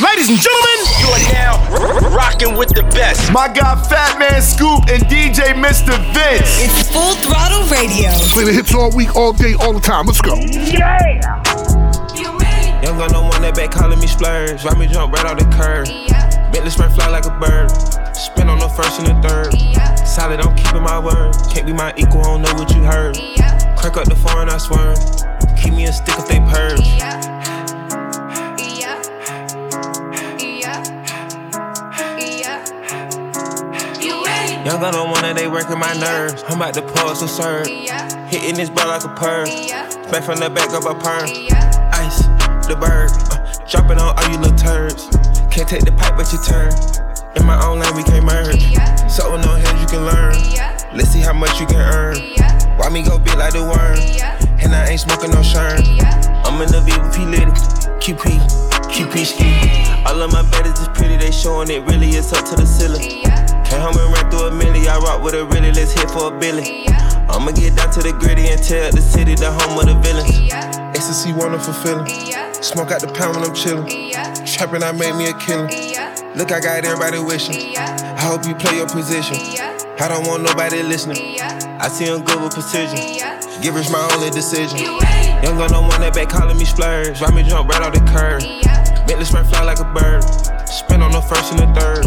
[0.00, 3.30] Ladies and gentlemen, you are now rocking with the best.
[3.32, 5.92] My guy Fatman Scoop and DJ Mr.
[6.16, 6.48] Vince.
[6.56, 8.08] It's Full Throttle Radio.
[8.32, 10.06] Play the hits all week, all day, all the time.
[10.06, 10.36] Let's go.
[10.36, 10.96] Yeah.
[12.80, 14.64] Young gun no one that back calling me splurge.
[14.64, 15.86] Ride me jump right off the curb.
[15.86, 16.50] Yeah.
[16.50, 17.68] Bentley spray fly like a bird.
[18.16, 19.52] Spin on the first and the third.
[19.52, 19.94] Yeah.
[19.96, 21.36] Solid, I'm keeping my word.
[21.52, 23.18] Can't be my equal, I don't know what you heard.
[23.18, 23.76] Yeah.
[23.76, 24.96] Crack up the foreign, I swear.
[25.60, 26.80] Keep me a stick if they purge.
[26.80, 27.29] Yeah.
[34.64, 36.44] Young on one that they working my nerves.
[36.46, 37.66] I'm about to pause and serve.
[38.28, 39.48] Hitting this bar like a perm.
[40.12, 41.24] Back from the back of a perm.
[41.96, 42.20] Ice,
[42.68, 43.08] the bird.
[43.32, 45.08] Uh, dropping on all you little turds.
[45.48, 46.68] Can't take the pipe, but you turn.
[47.40, 48.60] In my own lane, we can't merge.
[49.08, 50.36] So no hands you can learn.
[50.92, 52.20] Let's see how much you can earn.
[52.76, 53.96] Why me go big like the worm?
[54.60, 55.80] And I ain't smoking no shern.
[56.44, 57.80] I'm in the VP Litty.
[58.00, 58.28] QP,
[58.92, 59.48] QP ski.
[60.04, 63.39] All of my betters is pretty, they showing it really is up to the ceiling.
[63.70, 64.88] Home and ran through a milli.
[64.88, 66.62] I rock with a really, let's hit for a.
[66.62, 67.26] Yeah.
[67.30, 70.30] I'ma get down to the gritty and tell the city the home of the villains.
[70.96, 72.06] Ecstasy wonderful feeling.
[72.60, 73.88] Smoke out the pound when I'm chillin'.
[73.88, 74.34] Yeah.
[74.44, 75.70] Trapping, I made me a killer.
[75.70, 76.14] Yeah.
[76.36, 77.76] Look, I got everybody wishing.
[77.78, 79.36] I hope you play your position.
[79.98, 81.40] I don't want nobody listening.
[81.40, 82.98] I see him good with precision.
[83.62, 84.78] Give us my only decision.
[84.78, 87.20] Young gun no one that back calling me splurge.
[87.20, 88.42] Ride me jump right off the curb.
[88.42, 89.06] Yeah.
[89.06, 90.22] Bentley spray fly like a bird.
[90.68, 91.99] Spin on the first and the third.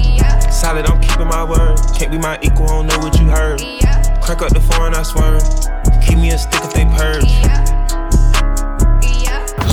[0.73, 0.73] Yeah.
[0.73, 1.77] Solid, I'm keeping my word.
[1.97, 3.61] Can't be my equal, I don't know what you heard.
[3.61, 4.19] Yeah.
[4.21, 5.39] Crack up the foreign, I swear.
[6.05, 7.25] Keep me a stick if they purge.
[7.25, 7.63] Yeah.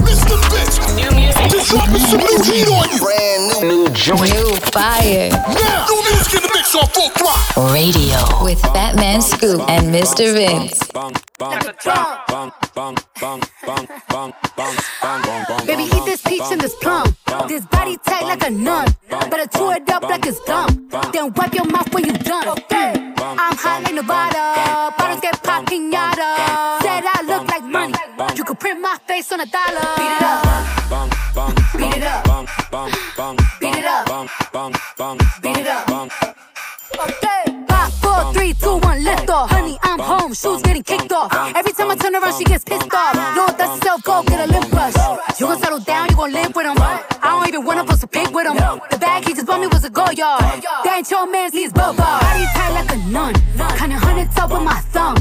[0.04, 0.36] Mr.
[0.52, 1.50] Bitch, new music.
[1.50, 2.98] Just dropping some new heat on you.
[3.00, 4.32] Brand new, new joint.
[4.32, 5.30] New fire.
[5.30, 7.72] Now, new music in the mix on full throttle.
[7.72, 10.32] Radio with Fatman Scoop and Mr.
[10.34, 11.29] Vince.
[11.40, 11.56] Baby,
[15.84, 17.16] eat this peach and this plum.
[17.48, 18.88] This body tight like a nun.
[19.08, 20.86] Better chew it up like it's gum.
[21.14, 22.46] Then wipe your mouth when you done.
[22.48, 22.92] Okay.
[23.16, 24.92] I'm hot like Nevada.
[24.98, 26.36] Bottles get pop pinata.
[26.82, 27.94] Said I look like money.
[28.36, 29.80] You could print my face on a dollar.
[29.96, 30.44] Beat it up.
[31.78, 32.26] Beat it up.
[33.60, 34.06] Beat it up.
[35.40, 35.88] Beat it up.
[37.00, 37.44] Okay.
[37.66, 39.48] Five, four, three, two, one, lift off.
[39.48, 39.99] Honey, I'm home.
[40.32, 41.32] Shoes getting kicked off.
[41.56, 43.14] Every time I turn around, she gets pissed off.
[43.34, 44.94] No, that's self go get a lip brush.
[45.38, 46.76] You gon' settle down, you gon' live with him.
[46.78, 48.56] I don't even wanna post a pic with him.
[48.90, 50.40] The bag he just bought me was a go yard.
[50.40, 51.96] That ain't your man's, he's bubba.
[51.96, 53.34] Body tight like a nun.
[53.78, 55.16] Kinda hundred top with my thumb.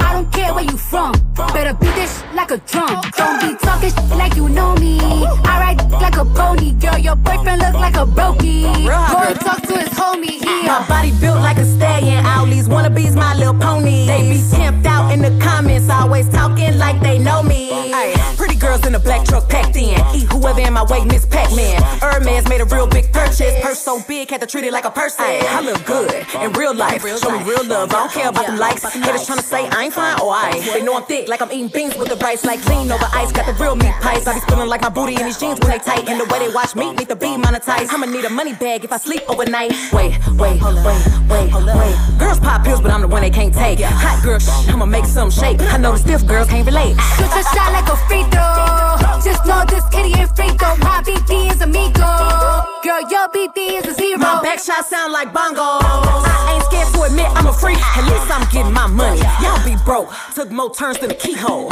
[0.00, 1.12] I don't care where you from.
[1.52, 3.00] Better beat this like a drum.
[3.16, 4.98] Don't be talking like you know me.
[5.00, 6.72] I ride like a pony.
[6.72, 8.62] Girl, your boyfriend look like a brokey.
[8.86, 10.40] Go talk to his homie.
[10.44, 12.24] He my body built like a stallion.
[12.26, 14.06] All these wannabes, my little pony.
[14.06, 17.70] They be pimped out in the comments, always talking like they know me.
[17.92, 19.98] Ay, pretty girls in the black truck packed in.
[20.14, 21.82] Eat whoever in my way, Miss Pac-Man.
[22.00, 23.54] Hermes made a real big purchase.
[23.62, 25.24] Purse so big, had to treat it like a person.
[25.24, 27.02] I look good in real life.
[27.02, 27.90] Show me real love.
[27.90, 28.82] I don't care about the likes.
[28.92, 30.60] Haters trying to say I ain't fine or I.
[30.72, 33.32] They know I'm thick, like I'm eating beans with the rice, like lean over ice.
[33.32, 34.26] Got the real meat pies.
[34.26, 36.08] I be feeling like my booty in these jeans when they tight.
[36.08, 37.90] And the way they watch me need to be monetized.
[37.90, 39.72] I'ma need a money bag if I sleep overnight.
[39.92, 41.94] Wait, wait, wait, wait, wait.
[42.18, 43.80] Girls pop pills, but I'm the one they can't take.
[43.80, 45.60] Hot girl, shh, I'ma make some shake.
[45.60, 46.96] I know the stiff girls can't relate.
[47.16, 49.15] Shoot your shot like a free throw.
[49.24, 50.76] Just know this kitty ain't free throw.
[50.76, 52.06] My BP is amigo.
[52.84, 54.18] Girl, your BP is a zero.
[54.18, 55.80] My back shot sound like bongos.
[55.82, 57.78] I ain't scared to admit I'm a freak.
[57.78, 59.20] At least I'm getting my money.
[59.42, 60.12] Y'all be broke.
[60.34, 61.70] Took more turns than a keyhole.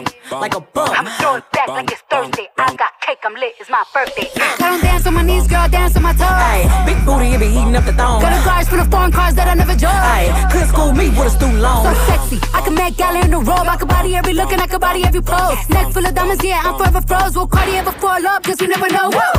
[0.00, 0.88] Like a bum.
[0.88, 2.48] I'm throwing back like it's Thursday.
[2.56, 3.54] I got cake, I'm lit.
[3.60, 4.28] It's my birthday.
[4.36, 6.28] I don't dance on my knees, girl, dance on my toes.
[6.28, 8.22] Ay, big booty, it be heating up the thong.
[8.22, 9.92] Got a guards for the foreign cars that I never drove.
[9.92, 11.84] Ay, could school me with a stool long.
[11.84, 13.68] So sexy, I can make gala in the robe.
[13.68, 15.58] I can body every look and I can body every pose.
[15.68, 17.36] Neck full of diamonds, yeah, I'm forever froze.
[17.36, 18.42] Will Cardi ever fall up?
[18.44, 19.10] Cause you never know.
[19.12, 19.32] Woo!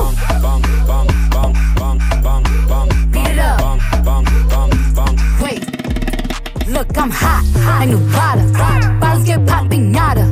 [3.12, 3.73] Beat it up.
[6.74, 7.46] Look, I'm hot,
[7.80, 9.00] like Nevada.
[9.00, 10.26] Bottles get popping, nada.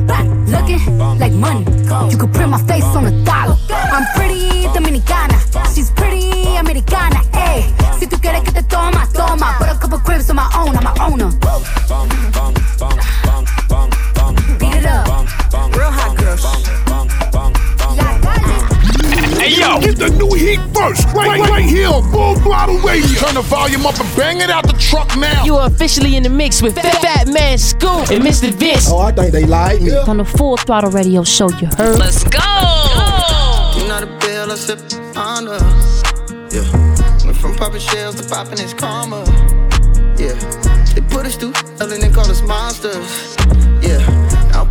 [0.50, 0.80] Looking
[1.20, 1.64] like money.
[2.10, 3.56] You could print my face on a dollar.
[3.70, 5.38] I'm pretty dominicana.
[5.72, 7.22] She's pretty americana.
[7.32, 7.62] Ayy,
[8.00, 9.54] si tú quieres que te toma, toma.
[9.58, 11.30] Put a couple cribs on my own, I'm a owner.
[19.62, 23.06] Hey yo, Get the new heat first, right, right, right here on Full Throttle Radio.
[23.20, 25.44] Turn the volume up and bang it out the truck now.
[25.44, 28.50] You are officially in the mix with Fat, Fatman Scoop and Mr.
[28.50, 28.88] Vince.
[28.90, 29.96] Oh, I think they like me.
[29.96, 31.96] On the Full Throttle Radio show, you heard.
[31.96, 32.40] Let's go.
[33.78, 34.80] You know the bill I sip
[35.16, 35.58] under.
[36.50, 37.24] Yeah.
[37.24, 39.24] Went from popping shells to popping his karma.
[40.18, 40.34] Yeah.
[40.94, 43.36] They put us through hell and they call us monsters.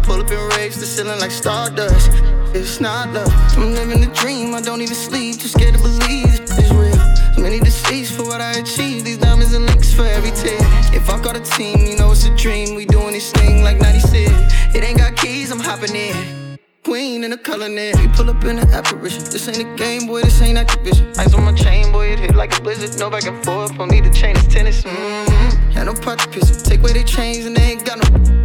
[0.03, 2.09] Pull up in race the ceiling like stardust.
[2.53, 3.31] It's not love.
[3.57, 4.53] I'm living a dream.
[4.55, 5.39] I don't even sleep.
[5.39, 6.97] Too scared to believe it's real.
[7.41, 9.05] Many deceits for what I achieved.
[9.05, 10.59] These diamonds and links for every tear.
[10.93, 12.75] If I got a team, you know it's a dream.
[12.75, 14.31] We doing this thing like 96.
[14.75, 15.51] It ain't got keys.
[15.51, 16.41] I'm hopping in.
[16.83, 17.95] Queen in a net.
[17.97, 19.23] We pull up in an apparition.
[19.23, 20.21] This ain't a game, boy.
[20.23, 21.17] This ain't Activision.
[21.19, 22.07] Ice on my chain, boy.
[22.07, 22.99] It hit like a blizzard.
[22.99, 23.77] No back and forth.
[23.77, 24.35] Don't need the chain.
[24.35, 24.81] It's tennis.
[24.81, 25.71] Mm-hmm.
[25.71, 26.65] Had no piss it.
[26.65, 28.40] Take away their chains and they ain't got no.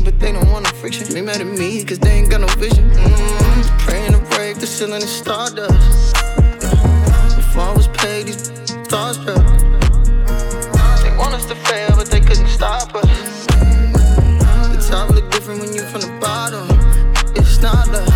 [0.00, 1.06] Me, but they don't want no friction.
[1.12, 2.90] They mad at me, cause they ain't got no vision.
[2.90, 3.78] Mm-hmm.
[3.78, 6.14] Praying to break the ceiling and stardust.
[7.36, 8.50] Before I was paid, these
[8.88, 9.44] starstruck.
[11.02, 13.46] They want us to fail, but they couldn't stop us.
[13.46, 16.68] The top look different when you from the bottom
[17.36, 18.08] it's not love.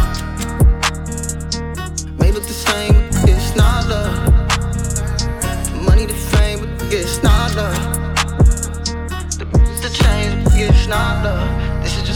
[2.18, 2.94] May look the same,
[3.28, 4.32] it's not love.
[5.84, 7.76] Money to fame, but it's not love.
[9.38, 11.73] The, change, but it's not love.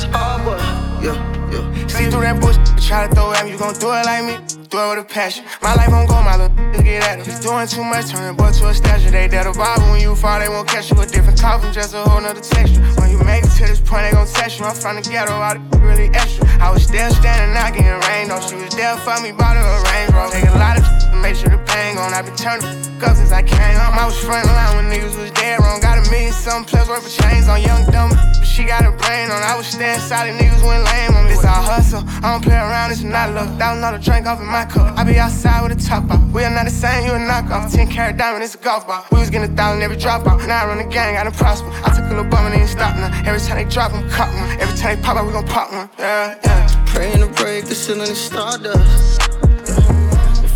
[0.09, 0.61] This is just hard work,
[1.03, 1.87] yeah, yeah.
[1.87, 2.57] See through that bush,
[2.87, 5.09] try to throw at me, you gon' do it like me do it with a
[5.09, 5.45] passion.
[5.63, 7.25] My life on go, my little get at.
[7.25, 9.11] He's doing too much, turning boy to a statue.
[9.11, 11.01] They dead a Bible when you fall, they won't catch you.
[11.01, 12.81] A different coffin, just a whole nother texture.
[13.01, 14.67] When you make it to this point, they gon' test you.
[14.67, 16.47] I'm from the ghetto, the really extra.
[16.61, 18.41] I was still standing, not getting rain on.
[18.43, 20.31] She was there for me, bought her a range, bro.
[20.31, 22.15] Take a lot of make sure the pain gone.
[22.15, 22.67] I been turning
[23.03, 23.95] up since I came home.
[23.99, 25.81] I was front line when niggas was dead wrong.
[25.81, 28.11] Got a million something plus worth of chains on young dumb.
[28.11, 29.43] But she got a brain on.
[29.43, 31.27] I was staying solid, niggas went lame on.
[31.29, 32.03] This all hustle.
[32.23, 33.49] I don't play around, it's not luck.
[33.59, 34.97] Thousand dollar drink off in my cup.
[34.99, 36.23] I be outside with a top off.
[36.33, 37.73] We are not the same, you a knockoff.
[37.73, 39.05] 10 carat diamond, it's a golf ball.
[39.13, 40.47] We was getting a thousand every drop off.
[40.47, 41.71] Now I run the gang, I done prosper.
[41.85, 43.11] I took a little bum and ain't stop now.
[43.27, 44.51] Every time they drop them, cop one.
[44.61, 45.89] Every time they pop out, we gon' pop one.
[45.99, 46.85] Yeah, yeah.
[46.87, 49.28] Praying to break the ceiling and stardust.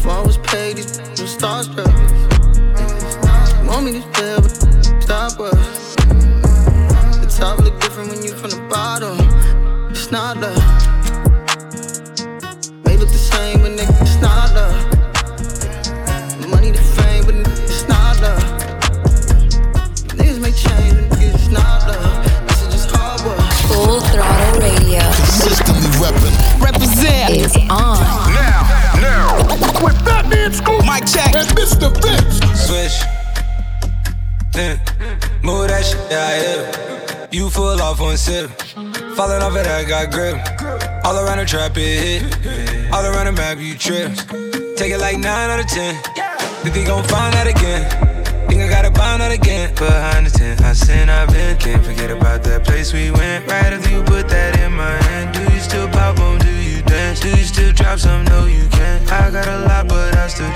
[0.02, 0.08] Yeah.
[0.08, 1.92] Before I was paid, these were starstruck.
[3.66, 4.50] Want me to fail, but
[5.02, 5.94] stop us.
[7.20, 9.18] The top look different when you from the bottom.
[9.90, 10.58] It's not love
[13.16, 14.74] same, but nigga, it's not love.
[16.50, 18.42] Money to fame, but nigga, it's not love.
[20.18, 20.52] Niggas may
[31.12, 31.34] check.
[31.36, 31.92] And Mr.
[32.00, 32.40] Vince.
[32.66, 32.96] Switch.
[34.56, 34.78] Mm.
[35.42, 37.28] Move that shit, yeah, yeah.
[37.30, 38.50] You full off one sip.
[39.16, 40.36] Falling off it, I got grip.
[41.04, 42.92] All around the trap, it hit.
[42.92, 44.12] All around the map, you trip.
[44.76, 45.94] Take it like 9 out of 10.
[46.62, 47.82] Think they gon' find that again.
[48.48, 49.74] Think I gotta find that again.
[49.74, 51.56] Behind the tent, I sin, I've been.
[51.58, 53.50] Can't forget about that place we went.
[53.50, 55.34] Right after you put that in my hand.
[55.34, 56.38] Do you still pop on?
[56.38, 57.20] Do you dance?
[57.20, 58.24] Do you still drop some?
[58.26, 59.10] No, you can't.
[59.10, 60.52] I got a lot, but I still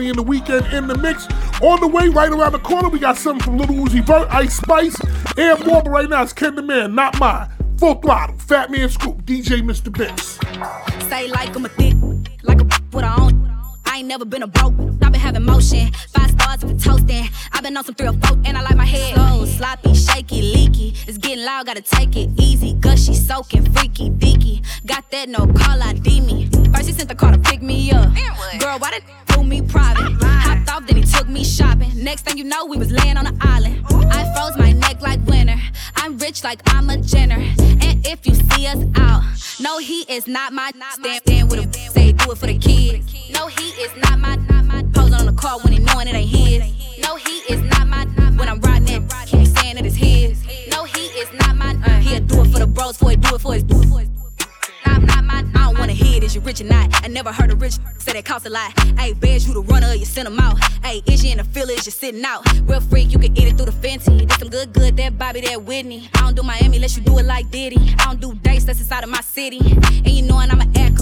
[0.00, 1.26] in the weekend in the mix.
[1.62, 4.56] On the way, right around the corner, we got something from Lil Uzi Vert, Ice
[4.56, 4.96] Spice,
[5.38, 5.82] and more.
[5.82, 7.48] But right now, it's Ken the Man, not mine.
[7.78, 9.96] Full throttle, Fatman Scoop, DJ Mr.
[9.96, 10.38] Vince.
[11.08, 11.94] Say like I'm a thick,
[12.42, 13.50] like a with her own.
[13.86, 14.74] I ain't never been a broke.
[15.02, 15.92] I've been having motion.
[16.08, 17.28] Five stars with toasting.
[17.52, 20.42] I've been on some three or four, and I like my head slow, sloppy, shaky,
[20.42, 20.94] leaky.
[21.06, 22.74] It's getting loud, gotta take it easy.
[22.74, 24.64] Gushy, soaking, freaky, deaky.
[24.86, 26.53] Got that no call ID me.
[26.74, 28.12] First he sent the car to pick me up.
[28.58, 30.12] Girl, why did do me private?
[30.22, 31.90] Hopped off, then he took me shopping.
[32.02, 33.84] Next thing you know, we was laying on the island.
[34.10, 35.56] I froze my neck like winter.
[35.96, 37.36] I'm rich like I'm a Jenner.
[37.36, 39.22] And if you see us out,
[39.60, 41.72] no, he is not my stand, stand with him.
[41.72, 43.30] Say do it for the kids.
[43.30, 46.14] No, he is not my, not my posing on the car when he knowing it
[46.14, 47.02] ain't his.
[47.02, 48.04] No, he is not my
[48.36, 49.12] when I'm riding it.
[49.26, 50.42] Keep saying that it's his.
[50.70, 51.76] No, he is not my.
[51.86, 53.64] Uh, he'll do it for the bros, for he do it for his.
[55.08, 55.44] It my.
[55.54, 57.04] I don't wanna hear is you rich or not?
[57.04, 58.72] I never heard a rich say that cost a lot.
[58.98, 60.58] Hey, bears you the runner, you send them out.
[60.84, 62.42] Hey, is you in the field, is you sitting out?
[62.62, 64.18] Real freak, you can eat it through the Fenty.
[64.18, 66.08] Did some good, good, that Bobby, that Whitney.
[66.14, 67.94] I don't do Miami unless you do it like Diddy.
[67.98, 69.60] I don't do dates, that's inside of my city.
[69.60, 70.94] And you knowin' I'm an act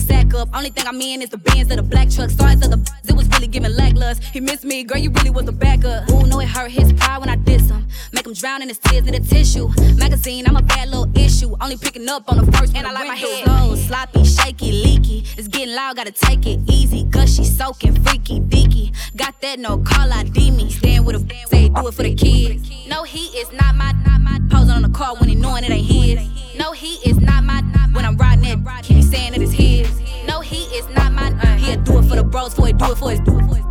[0.00, 0.48] sack up.
[0.54, 2.30] Only thing I'm in is the bands of the black truck.
[2.30, 4.22] Stars of the it was really giving lacklust.
[4.22, 6.08] He missed me, girl, you really was a backup.
[6.10, 7.86] Ooh, no, it hurt his pride when I diss him.
[8.12, 9.68] Make him drown in his tears in the tissue.
[9.96, 11.54] Magazine, I'm a bad little issue.
[11.60, 15.24] Only picking up on the first, and I like my head slow, sloppy, shaky, leaky.
[15.36, 17.04] It's getting loud, gotta take it easy.
[17.04, 18.94] Gushy, soaking, freaky, deaky.
[19.16, 20.70] Got that no call ID me.
[20.70, 22.70] Stand with a say do it for the kids.
[22.86, 25.70] No, he is not my, not my posing on the car when he knowing it
[25.70, 26.58] ain't his.
[26.58, 27.60] No, he is not my,
[27.92, 29.88] when I'm riding it, he saying it is his.
[30.26, 32.98] No, he is not my, he'll do it for the bros, for it, do it
[32.98, 33.64] for his, do it for his.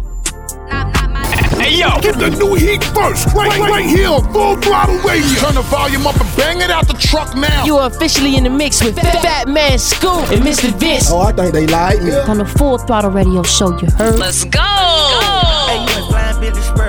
[1.59, 5.27] Hey yo, get the new heat first, right, right, right here, full throttle radio.
[5.41, 7.65] Turn the volume up and bang it out the truck now.
[7.65, 10.71] You are officially in the mix with Fatman Scoop and Mr.
[10.79, 11.11] Vince.
[11.11, 12.13] Oh, I think they like me.
[12.13, 14.17] On the full throttle radio show, you heard.
[14.17, 14.61] Let's go.
[14.61, 16.88] Hey, you ain't flying Billy Spur.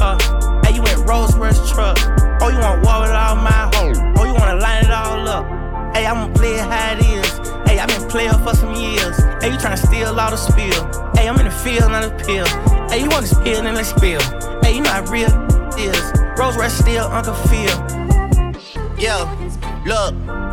[0.00, 1.98] Rolls Hey, you ain't Rolls Royce truck.
[2.40, 3.98] Oh, you want war with all my hoes.
[4.16, 5.44] Oh, you wanna line it all up.
[5.94, 7.30] Hey, I'ma play it how it is.
[7.68, 9.16] Hey, i been playing for some years.
[9.40, 10.84] Hey, you tryna steal all the spill.
[11.14, 12.46] Hey, I'm in the field, not a pill.
[12.88, 14.20] Hey, you want to spill, then let's spill.
[14.62, 15.30] Hey, you know how real
[15.78, 16.12] is.
[16.38, 17.74] Rose Rush still Uncle Phil.
[18.98, 19.28] Yo,
[19.86, 20.43] look.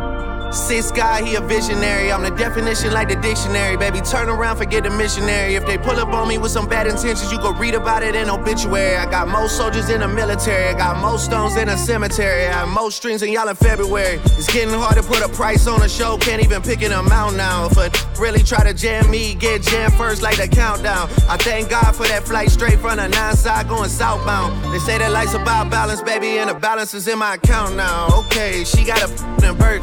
[0.52, 2.12] Six guy, he a visionary.
[2.12, 4.00] I'm the definition like the dictionary, baby.
[4.02, 5.54] Turn around, forget the missionary.
[5.54, 8.14] If they pull up on me with some bad intentions, you go read about it
[8.14, 8.96] in obituary.
[8.96, 10.68] I got most soldiers in the military.
[10.68, 12.46] I got most stones in a cemetery.
[12.46, 14.20] I have most strings than y'all in February.
[14.36, 16.18] It's getting hard to put a price on a show.
[16.18, 17.66] Can't even pick an amount now.
[17.66, 17.90] If a
[18.20, 21.08] really try to jam me, get jammed first like the countdown.
[21.30, 24.72] I thank God for that flight straight from the nine side going southbound.
[24.72, 28.08] They say that life's about balance, baby, and the balance is in my account now.
[28.26, 29.82] Okay, she got a f***ing Burke.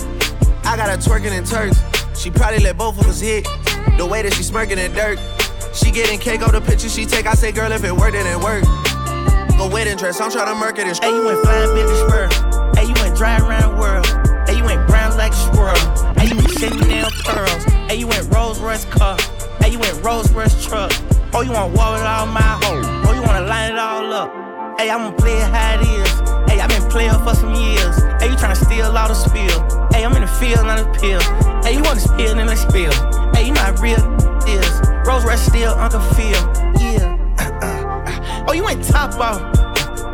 [0.69, 1.81] I got her twerking in Turks.
[2.13, 3.43] She probably let both of us hit.
[3.97, 5.17] The way that she smirking in dirt.
[5.73, 7.25] She getting cake on the picture she take.
[7.25, 8.67] I say, girl, if it worked, it worked.
[9.57, 12.29] Go wedding dress, I'm tryna murk it Hey, you ain't flying Billy Spur.
[12.77, 14.05] Hey, you ain't driving around the world.
[14.47, 16.13] Hey, you ain't brown like a squirrel.
[16.13, 17.63] Hey, you ain't Chanel pearls.
[17.89, 19.17] Hey, you ain't Rolls Royce car.
[19.61, 20.91] Hey, you ain't Rolls Royce truck.
[21.33, 22.85] Oh, you want war with all my hoes.
[23.09, 24.79] Oh, you wanna line it all up.
[24.79, 26.28] Hey, I'ma play it how it is.
[26.59, 27.95] Hey, i been playing for some years.
[28.19, 29.87] Hey, you tryna steal all the spill.
[29.93, 31.21] Hey, I'm in the field, not a pill.
[31.63, 32.91] Hey, you wanna spill, then let's spill.
[33.33, 33.95] Hey, you how real
[34.43, 34.67] is.
[35.07, 36.35] Rose Rush still Uncle Phil.
[36.83, 38.43] Yeah.
[38.45, 39.39] oh, you ain't top off.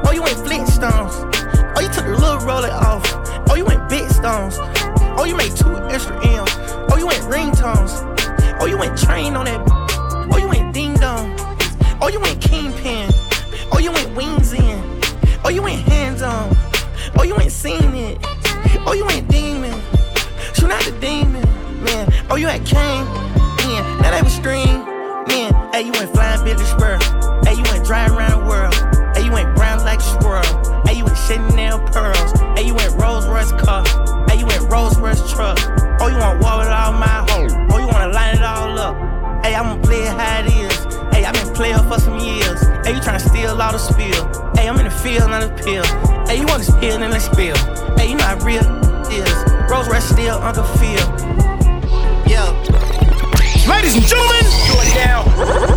[0.06, 1.18] Oh, you ain't Flintstones.
[1.76, 3.02] Oh, you took the little roller off.
[3.50, 4.60] Oh, you ain't big stones.
[5.18, 6.52] Oh, you made two extra M's.
[6.94, 8.06] Oh, you ain't ringtones.
[8.62, 9.66] Oh, you ain't trained on that.
[10.32, 11.34] Oh, you ain't ding dong.
[12.00, 13.10] Oh, you ain't kingpin.
[13.72, 15.02] Oh, you ain't wings in.
[15.44, 15.86] Oh, you ain't.
[15.88, 16.05] Oh,
[17.26, 18.20] Oh, you ain't seen it.
[18.86, 19.74] Oh, you ain't demon.
[20.54, 21.42] Shoot not the demon,
[21.82, 22.06] man.
[22.30, 23.04] Oh, you ain't came,
[23.66, 23.82] man.
[23.98, 24.86] Now that was stream,
[25.26, 25.50] man.
[25.74, 27.02] Hey, you ain't flying Billy Spur.
[27.42, 28.78] Hey, you ain't driving around the world.
[29.18, 30.46] Hey, you ain't brown like a squirrel.
[30.86, 32.30] Hey, you ain't Chanel pearls.
[32.54, 33.82] Hey, you ain't Rolls Royce car.
[34.30, 35.58] Hey, you ain't Rolls Royce truck.
[35.98, 37.58] Oh, you want war with all my hoes.
[37.74, 38.94] Oh, you wanna line it all up.
[39.44, 40.78] Hey, I'ma play it how it is.
[41.10, 42.62] Hey, I've been playing for some years.
[42.86, 44.30] Hey, you tryna steal all the spill.
[44.54, 45.84] Hey, I'm in the field, not a pill.
[46.28, 47.56] Hey, you wanna spill, then let's spill.
[47.98, 48.62] Hey, you know how real
[49.12, 49.30] is.
[49.70, 51.06] Rose Rush still Uncle Phil.
[52.28, 52.50] Yeah.
[53.68, 55.24] Ladies and gentlemen, you are now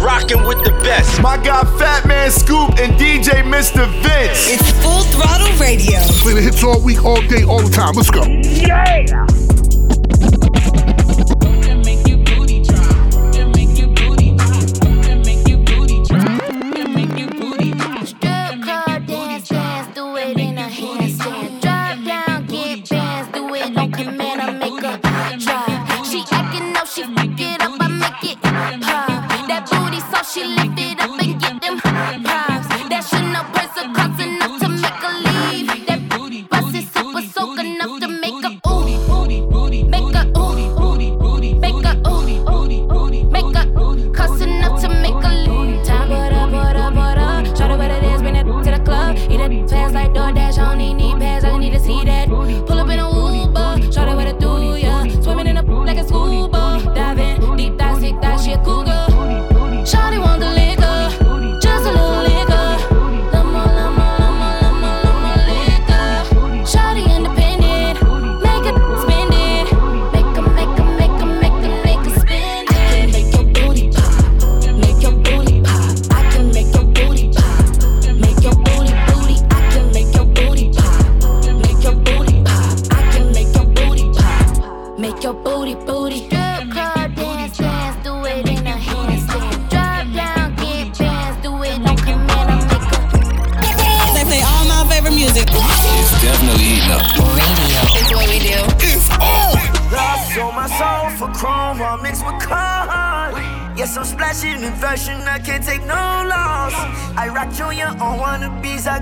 [0.05, 1.21] rocking with the best.
[1.23, 3.87] My guy Fatman Scoop and DJ Mr.
[4.03, 4.49] Vince.
[4.49, 6.01] It's full throttle radio.
[6.21, 7.95] Play the hits all week, all day, all the time.
[7.95, 8.25] Let's go.
[8.25, 9.48] Yeah.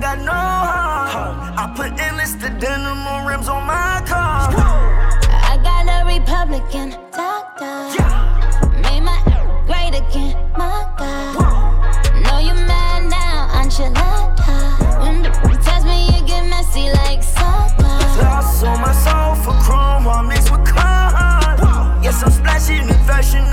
[0.07, 1.35] Got no heart.
[1.59, 4.55] I put endless to denim on rims on my car.
[5.51, 7.75] I got a Republican doctor.
[7.97, 8.87] Yeah.
[8.87, 9.19] Made my
[9.67, 11.35] great again, my God.
[12.23, 14.59] Know you mad now, enchilada.
[15.03, 15.31] When the
[15.65, 17.91] test me, you get messy like soda.
[18.23, 21.59] Lost on my soul for chrome while mixed with corn.
[22.05, 23.45] Yes, I'm splashing in fashion,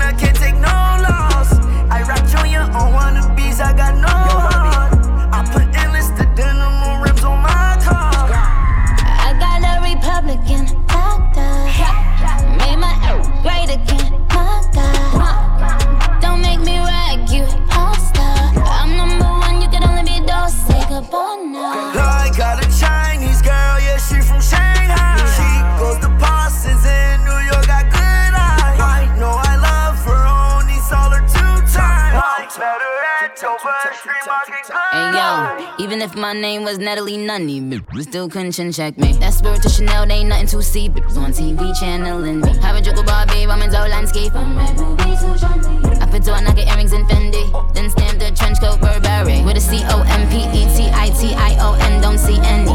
[35.94, 39.12] even if my name was Natalie Nunny, bitch, still couldn't chin check me.
[39.12, 40.88] That spirit to Chanel, they ain't nothing to see.
[40.88, 42.48] Bitch, on TV channeling me.
[42.58, 44.34] Have a joke about babe, I'm into landscape.
[44.34, 45.96] I'm red movies, who join me?
[46.00, 47.44] I put on I get earrings in Fendi.
[47.74, 49.44] Then stamp the trench coat Burberry.
[49.44, 52.38] With a C O M P E T I T I O N, don't see
[52.42, 52.74] any.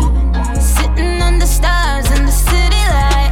[0.55, 3.28] Sitting under stars in the city lights.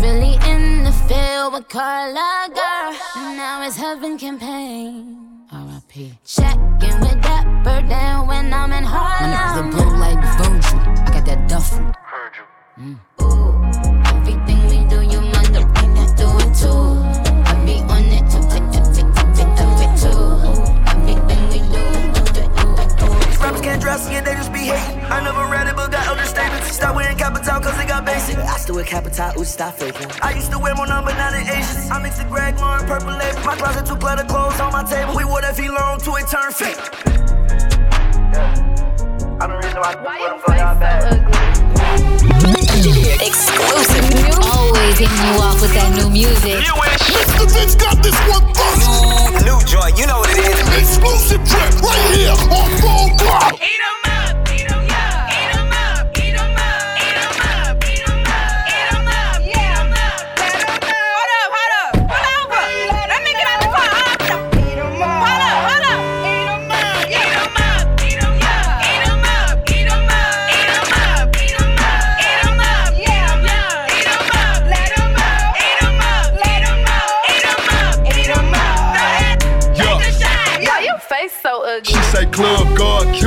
[0.00, 2.92] Really in the field with Carla, girl.
[3.16, 5.46] Now it's heaven campaign.
[5.52, 6.18] R.I.P.
[6.24, 9.30] Checking with that bird down when I'm in Harlem.
[9.30, 10.78] My niggas the blow like Virgil.
[11.06, 11.92] I got that duffel.
[12.78, 13.59] Everything
[24.00, 25.04] rappers can't dress and they just be hating.
[25.10, 26.72] I never read it, but got other statements.
[26.72, 28.36] Stop wearing Kapital cause it got basic.
[28.36, 30.10] I still wear Kapital, ooh, stop faking.
[30.22, 31.90] I used to wear more number nine than Asians.
[31.90, 33.40] I mix the Greg Lauren purple label.
[33.44, 35.16] My closet two clutter clothes on my table.
[35.16, 36.78] We wore that V long till it turned fake.
[39.40, 42.39] I don't really know how to Why you face so
[43.20, 44.04] Exclusive.
[44.48, 46.56] Always hitting you off with that new music.
[46.64, 47.44] Mr.
[47.52, 49.44] Vince got this one first.
[49.44, 50.56] New, new joint, you know what it is.
[50.72, 53.60] Exclusive track right here on Full Throttle.
[53.60, 54.19] Why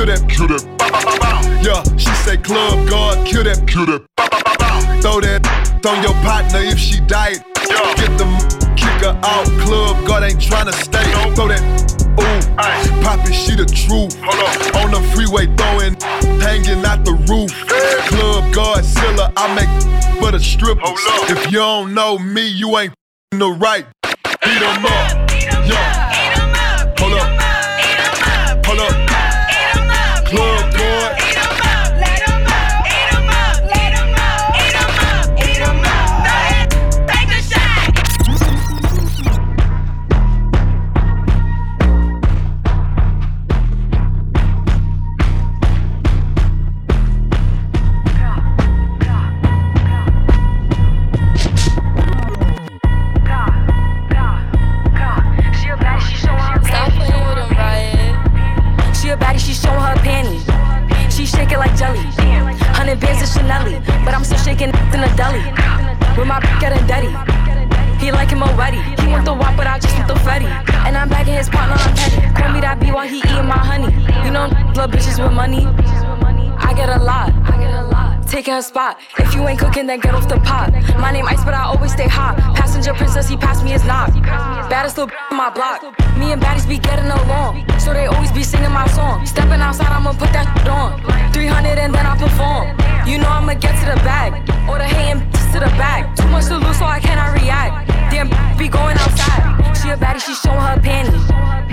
[0.04, 0.78] kill that, kill that.
[0.78, 1.62] Bow, bow, bow, bow.
[1.62, 4.04] Yeah, she say club guard, kill that, kill that.
[4.16, 5.00] Bow, bow, bow, bow.
[5.00, 5.46] Throw that
[5.86, 7.44] on your partner if she died.
[7.96, 8.26] Get the
[8.76, 9.46] kick her out.
[9.64, 11.04] Club guard ain't tryna stay.
[11.34, 11.62] Throw that.
[12.20, 14.14] Ooh, Poppin', she the truth.
[14.76, 15.96] On the freeway, throwing,
[16.40, 17.50] hanging out the roof.
[18.08, 20.78] Club guard, Zilla, I make but a strip.
[20.82, 22.94] If you don't know me, you ain't
[23.32, 23.86] in the right.
[24.02, 25.23] Beat 'em up.
[64.60, 65.40] In the deli.
[66.16, 67.10] With my getting dirty.
[67.98, 68.78] He like him already.
[69.02, 70.46] He want the wop, but I just want the Freddy.
[70.86, 72.20] And I'm back in his partner, petty.
[72.40, 73.90] Call me that B while he eating my honey.
[74.24, 75.66] You know, little bitches with money.
[76.58, 77.32] I get a lot.
[77.32, 77.93] I get a lot.
[78.28, 78.98] Taking her spot.
[79.18, 80.72] If you ain't cooking, then get off the pot.
[80.98, 82.36] My name Ice, but I always stay hot.
[82.56, 84.12] Passenger princess, he passed me his knock.
[84.68, 85.82] Baddest little on my block.
[86.18, 87.64] Me and baddies be getting along.
[87.78, 89.24] So they always be singing my song.
[89.24, 90.98] Stepping outside, I'ma put that on.
[91.32, 92.74] 300 and then I perform.
[93.06, 94.34] You know I'ma get to the bag.
[94.68, 96.16] Or the hating to the back.
[96.16, 97.88] Too much to lose, so I cannot react.
[98.10, 99.76] Damn, be going outside.
[99.78, 101.63] She a baddie, she showing her panties.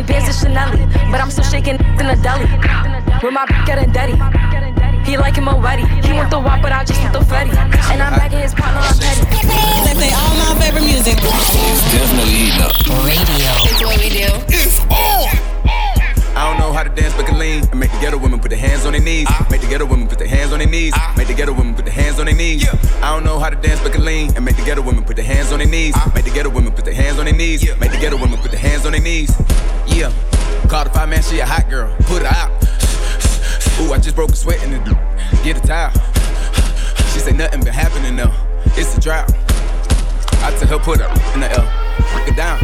[0.00, 0.70] Hundred bands of Chanel,
[1.12, 2.48] but I'm still shaking in the deli.
[3.20, 4.16] With my getting dirty.
[5.04, 5.84] He like him already.
[6.00, 7.50] He want the wop, but I just want the Freddy.
[7.50, 9.28] And I'm back in his partner, I'm petty.
[9.84, 11.18] They play all my favorite music.
[11.20, 12.72] It's definitely heating up.
[13.04, 13.52] Radio.
[13.68, 14.32] It's what we do.
[14.48, 15.50] It's on.
[16.32, 17.68] I don't know how to dance, but can lean.
[17.68, 19.26] And make the ghetto women put their hands on their knees.
[19.28, 19.46] Ah.
[19.50, 20.94] Make the ghetto women put their hands on their knees.
[21.18, 22.66] Make the ghetto women put their hands on their knees.
[23.02, 24.34] I don't know how to dance, but can lean.
[24.34, 25.94] And make the ghetto women put their hands on their knees.
[26.14, 27.68] Make the ghetto women put their hands on their knees.
[27.78, 29.30] Make the ghetto women put their hands on their knees.
[29.86, 30.12] Yeah.
[30.68, 31.94] Call the five man, she a hot girl.
[32.04, 32.50] Put her out.
[33.80, 34.78] Ooh, I just broke a sweat in the
[35.42, 35.90] Get a towel.
[37.12, 38.32] She say nothing been happening though.
[38.76, 39.32] It's a drought.
[40.42, 41.66] I tell her put her in the L.
[42.12, 42.60] Break it down.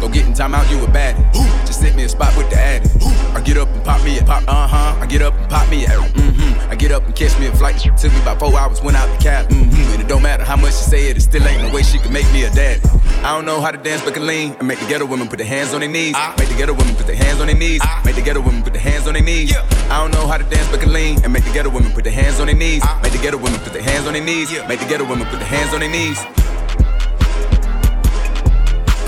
[0.00, 1.22] Go get in time out, you a baddie.
[1.66, 2.88] Just sit me a spot with the addy.
[3.34, 4.98] I get up and pop me a pop, uh huh.
[5.00, 6.49] I get up and pop me a mm-hmm.
[6.70, 7.80] I get up and catch me a flight.
[7.80, 9.48] Took me about four hours, went out the cab.
[9.48, 9.92] Mm-hmm.
[9.92, 11.98] And it don't matter how much she say it, it still ain't no way she
[11.98, 12.80] can make me a dad.
[13.24, 14.54] I don't know how to dance, but can lean.
[14.60, 16.14] And make the ghetto women put their hands on their knees.
[16.16, 16.32] Ah.
[16.38, 17.80] Make the ghetto women put their hands on their knees.
[17.82, 18.00] Ah.
[18.04, 19.52] Make the ghetto women put their hands on their knees.
[19.52, 21.20] I don't know how to dance, but can lean.
[21.24, 22.82] And make the ghetto women put their hands on their knees.
[22.84, 23.00] Ah.
[23.02, 24.52] Make the ghetto women put their hands on their knees.
[24.68, 26.18] Make the ghetto women put their hands on their knees.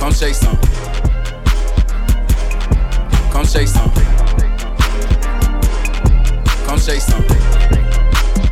[0.00, 0.58] Come shake some.
[3.30, 4.21] Come shake some.
[6.72, 7.20] Come shake some.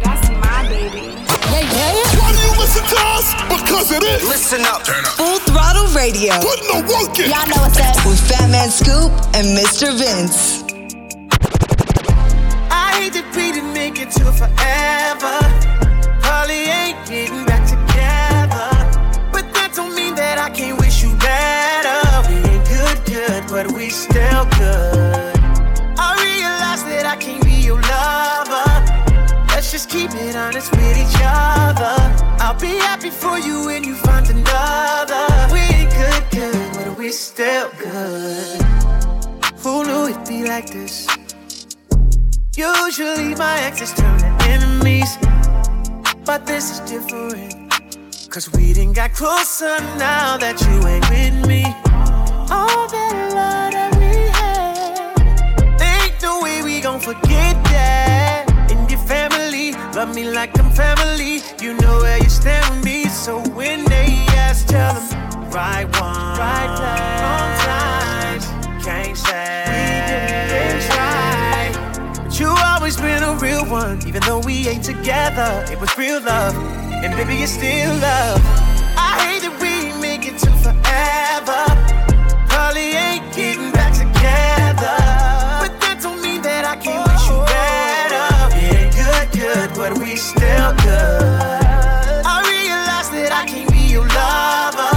[0.05, 1.09] That's my baby.
[1.49, 3.33] Why do you listen to us?
[3.49, 4.29] Because it is.
[4.29, 4.85] Listen up.
[4.85, 5.13] Turn up.
[5.17, 6.35] Full Throttle Radio.
[6.37, 7.31] Putting the work in.
[7.31, 7.97] Y'all know what's up.
[8.05, 9.97] With Fatman Scoop and Mr.
[9.97, 10.65] Vince.
[12.71, 15.41] I hate to be to make it to forever.
[16.21, 18.69] Probably ain't getting back together.
[19.33, 20.79] But that don't mean that I can't
[29.81, 31.97] just keep it honest with each other.
[32.39, 35.25] I'll be happy for you when you find another.
[35.55, 38.61] We ain't good, good, but we still good.
[39.63, 41.07] Who knew it'd be like this?
[42.55, 45.17] Usually my exes turn to enemies,
[46.27, 47.73] but this is different.
[48.29, 51.65] Cause we didn't got closer now that you ain't with me.
[52.53, 58.10] All that love that we had, ain't no way we gon' forget that.
[60.01, 61.43] And your family, love me like I'm family.
[61.61, 66.39] You know where you stand with me, so when they ask, tell them right one,
[66.39, 68.47] right time, wrong times.
[68.85, 72.25] Can't say we didn't try.
[72.25, 75.65] But you always been a real one, even though we ain't together.
[75.71, 78.41] It was real love, and baby, it's still love.
[78.97, 81.63] I hate that we make it to forever.
[82.49, 84.97] Probably ain't getting back together.
[85.61, 87.10] But that don't mean that I can't
[89.81, 92.23] but we still good.
[92.33, 94.93] I realize that I can't be your lover.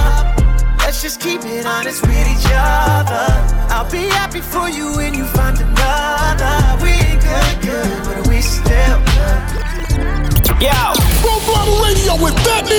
[0.84, 3.24] Let's just keep it honest with each other.
[3.72, 5.53] I'll be happy for you when you find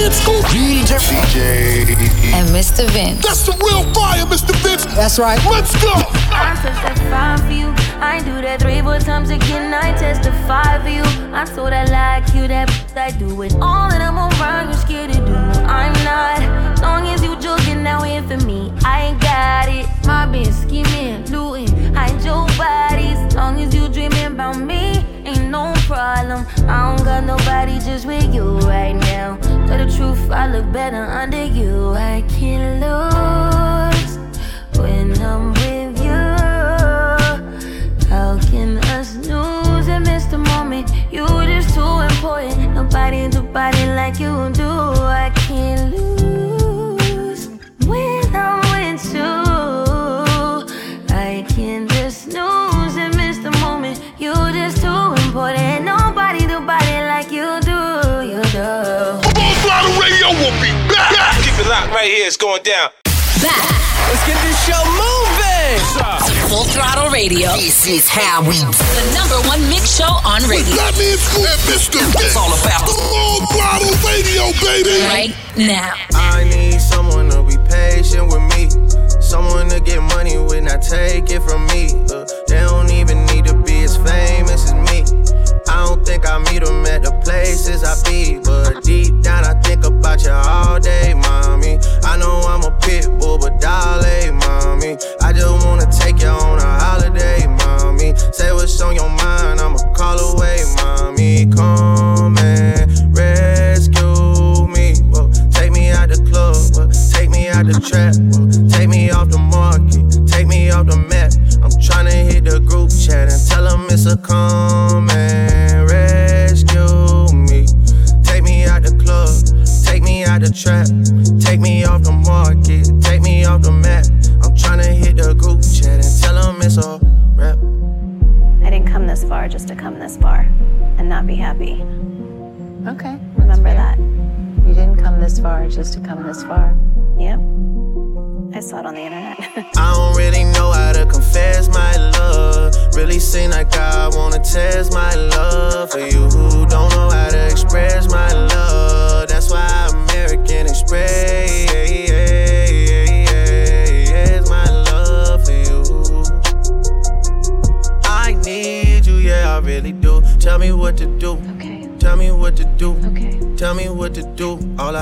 [0.03, 0.45] with Fatman Scoop.
[0.45, 1.85] DJ.
[2.33, 2.89] And Mr.
[2.91, 3.23] Vince.
[3.23, 4.55] That's the real fire, Mr.
[4.61, 4.85] Vince.
[4.95, 5.39] That's right.
[5.45, 5.93] Let's go.
[6.31, 7.73] I'm such that fine for you.
[8.01, 9.73] I do that three, four times again.
[9.73, 11.03] I testify for you.
[11.33, 13.53] I'm so that like you, that I do it.
[13.55, 15.33] All that I'm around, you're scared to do.
[15.33, 16.81] I'm not.
[16.81, 19.87] Long as you joking now in for me, I ain't got it.
[20.05, 23.35] My been scheming, looting, hide your bodies.
[23.35, 26.45] Long as you dreaming about me, ain't no problem.
[26.69, 29.54] I don't got nobody just with you right now.
[29.67, 31.93] Tell the truth, I look better under you.
[31.93, 34.17] I can't lose
[34.77, 36.25] when I'm with you.
[38.09, 40.91] How can us lose and miss the moment?
[41.11, 42.75] You're just too important.
[42.75, 44.69] Nobody do body like you do.
[44.69, 46.24] I can't lose
[62.05, 62.27] right here.
[62.27, 62.89] It's going down.
[63.41, 65.81] Let's get this show moving.
[66.49, 67.49] Full Throttle Radio.
[67.57, 68.69] This is how we do.
[68.69, 70.77] The number one mix show on radio.
[70.77, 72.01] Fatman Scoop and Mr.
[72.13, 72.21] Vince.
[72.21, 75.01] It's all about Full Throttle Radio, baby.
[75.09, 75.93] right now.
[76.13, 78.69] I need someone to be patient with me.
[79.19, 81.89] Someone to get money with, not take it from me.
[82.13, 84.44] Uh, they don't even need to be as famous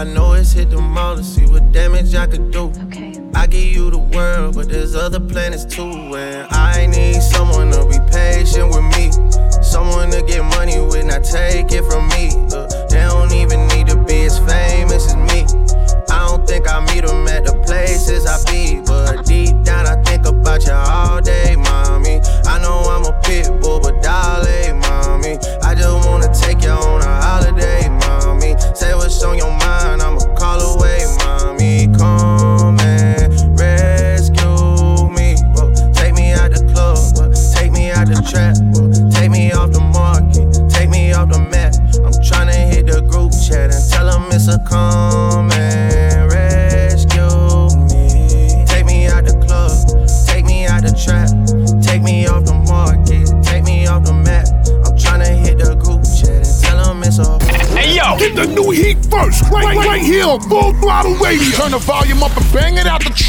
[0.04, 0.82] I know is hit the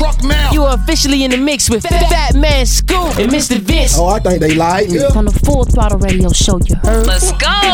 [0.05, 0.53] truck now.
[0.53, 3.59] You are officially in the mix with Fatman Scoop and Mr.
[3.59, 3.97] Vince.
[3.97, 4.99] Oh, I think they like me.
[5.17, 7.07] On the Full Throttle Radio Show, you heard?
[7.07, 7.74] Let's go.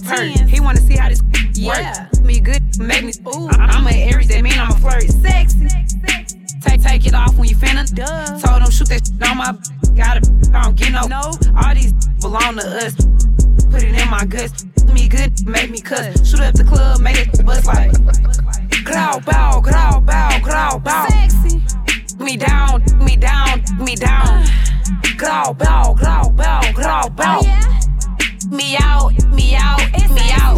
[0.00, 0.48] A perk.
[0.48, 1.22] He wanna see how this
[1.64, 2.22] work.
[2.22, 3.12] Me good, make me.
[3.26, 3.48] Ooh.
[3.52, 5.02] I'm an Aries, that mean I'm a flirt.
[5.04, 5.68] Sexy.
[6.60, 7.84] Take take it off when you finna.
[7.94, 8.38] Duh.
[8.38, 9.52] Told him shoot that shit on my.
[9.94, 10.20] Gotta.
[10.54, 11.06] I don't get no.
[11.06, 11.32] No.
[11.56, 12.94] All these belong to us.
[13.70, 14.64] Put it in my guts.
[14.92, 16.28] Me good, make me cuss.
[16.28, 17.92] Shoot up the club, make it bust like.
[18.84, 21.06] Growl, bow, growl, bow, growl, bow.
[21.08, 21.60] Sexy.
[22.18, 24.26] Me down, me down, me down.
[24.26, 24.46] Uh.
[25.16, 27.40] Growl, bow, growl, bow, growl, bow.
[27.42, 27.77] Oh,
[28.50, 29.78] Me out, me out,
[30.10, 30.56] me out.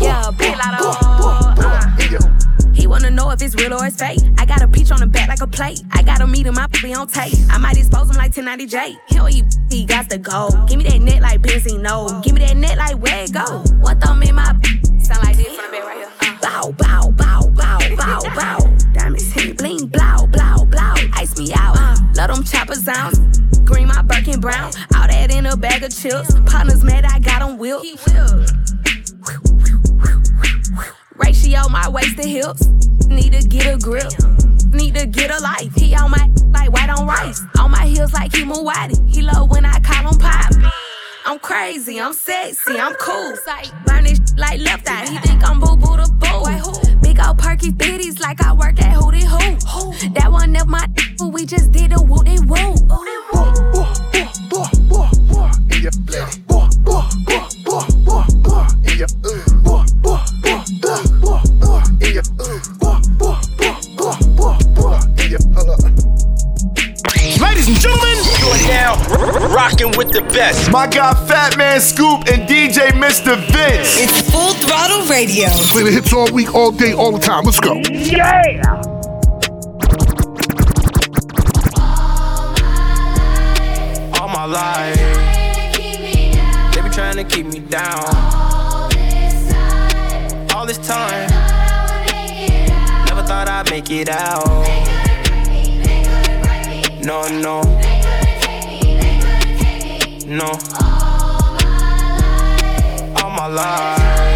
[0.00, 2.76] Yeah, big lot of.
[2.76, 4.20] He wanna know if it's real or it's fake.
[4.38, 5.82] I got a peach on the back like a plate.
[5.90, 7.34] I got him, my be on tape.
[7.50, 8.98] I might expose him like 1090J.
[9.08, 10.50] Hell, he, he got the go.
[10.68, 12.22] Give me that net like Benzino.
[12.22, 13.64] Give me that net like where it go.
[13.80, 14.44] What thumb in my
[15.00, 16.15] sound like this from the bed right here.
[18.36, 18.58] Bow.
[18.92, 20.94] Diamonds hit bling, blow, blow, blow.
[21.14, 21.76] Ice me out.
[21.78, 21.96] Uh.
[22.14, 23.18] Love them chopper sounds.
[23.64, 24.72] Green my Birkin brown.
[24.94, 26.34] All that in a bag of chips.
[26.46, 27.84] Partners mad, I got them whipped.
[31.16, 32.66] Ratio my waist to hips.
[33.08, 34.12] Need to get a grip.
[34.72, 35.74] Need to get a life.
[35.74, 37.42] He on my like white on rice.
[37.58, 38.96] On my heels like he Muwadi.
[39.08, 40.52] He love when I call him pop.
[41.24, 43.34] I'm crazy, I'm sexy, I'm cool.
[43.84, 45.06] Burn this like left eye.
[45.10, 46.95] He think I'm boo boo the boo.
[47.16, 50.10] Big old perky titties like I work at Hootie Hoo.
[50.10, 50.86] That one of my
[51.32, 52.74] we just did a woo de woo.
[67.40, 68.96] Ladies and gentlemen, you are now
[69.54, 70.70] rocking with the best.
[70.70, 73.36] My guy Fatman Scoop and DJ Mr.
[73.52, 73.96] Vince.
[73.98, 75.48] It's Full Throttle Radio.
[75.72, 77.44] Play the hits all week, all day, all the time.
[77.44, 77.74] Let's go.
[77.74, 78.82] Yeah.
[84.26, 84.96] all my life.
[86.74, 88.04] They be trying to keep me down.
[90.54, 91.28] All this time.
[93.06, 94.46] Never thought I'd make it out.
[97.04, 97.62] No, no.
[100.26, 100.58] No.
[103.22, 104.35] All my life.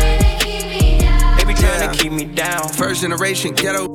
[2.09, 2.69] Me down.
[2.69, 3.89] First generation ghetto.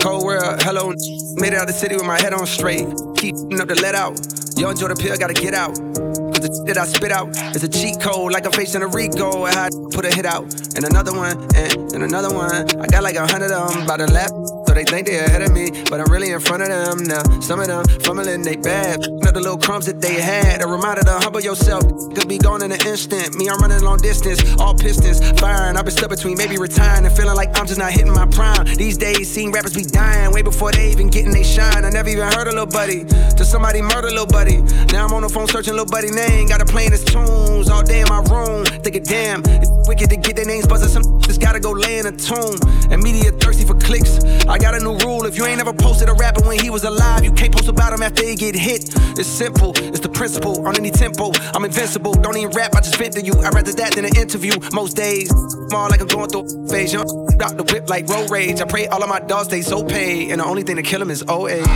[0.00, 0.94] Cold world, hello.
[1.36, 2.86] Made it out the city with my head on straight.
[3.16, 4.18] keep up the let out.
[4.56, 5.74] Yo, enjoy the pill, gotta get out.
[5.74, 9.44] Cause the that I spit out is a cheat code, like I'm facing a Rico.
[9.44, 10.44] And I put a hit out,
[10.76, 12.64] and another one, and, and another one.
[12.80, 14.30] I got like a hundred of them by the lap.
[14.66, 17.22] So they think they ahead of me, but I'm really in front of them now.
[17.40, 19.02] Some of them fumbling they bad.
[19.34, 20.62] The little crumbs that they had.
[20.62, 21.82] A reminder to humble yourself.
[22.14, 23.34] Could be gone in an instant.
[23.34, 25.76] Me, I'm running long distance, all pistons firing.
[25.76, 28.64] I've been stuck between maybe retiring and feeling like I'm just not hitting my prime.
[28.76, 31.84] These days, seeing rappers be dying way before they even getting they shine.
[31.84, 34.62] I never even heard a little buddy till somebody murder little buddy.
[34.94, 36.46] Now I'm on the phone searching little buddy name.
[36.46, 38.64] Got to playing his tunes all day in my room.
[38.86, 40.90] Thinking, damn, it's wicked to get their names buzzing.
[40.90, 42.54] Some just gotta go lay in a tomb.
[42.88, 44.22] And media thirsty for clicks.
[44.46, 45.26] I got a new rule.
[45.26, 47.92] If you ain't ever posted a rapper when he was alive, you can't post about
[47.92, 48.94] him after he get hit.
[49.18, 50.66] It's simple, it's the principle.
[50.66, 52.12] On any tempo, I'm invincible.
[52.14, 53.32] Don't even rap, I just vent to you.
[53.34, 54.52] I'd rather that than an interview.
[54.72, 55.32] Most days,
[55.70, 56.92] more like I'm going through phase.
[56.92, 58.60] Young the whip like road rage.
[58.60, 60.30] I pray all of my dogs stay so paid.
[60.30, 61.66] And the only thing to kill them is old age.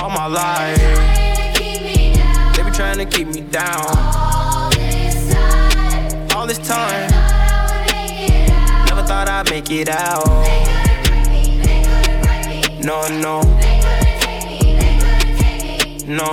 [0.00, 0.78] All my life,
[2.56, 3.86] they be trying to keep me down.
[6.34, 7.10] All this time,
[8.86, 10.26] never thought I'd make it out.
[12.80, 13.42] No, no,
[16.08, 16.24] no.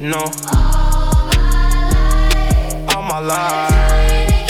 [0.00, 0.24] no.
[2.88, 4.48] All my life.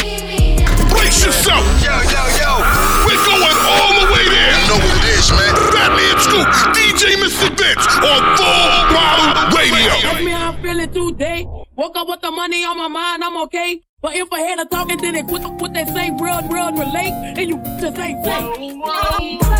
[0.90, 1.64] Brace yourself!
[1.82, 2.62] Yo, yo, yo!
[3.04, 4.54] We're going all the way there!
[4.54, 5.54] You know what it is, man.
[5.74, 7.50] Fatman Scoop, DJ Mr.
[7.58, 9.90] Vince on Full Throttle Radio.
[9.90, 11.46] Ask me how I'm feeling today.
[11.76, 13.82] Woke up with the money on my mind, I'm okay.
[14.00, 17.12] But if I had a talking, then it put, put that same real, real relate,
[17.36, 19.59] and you just ain't say.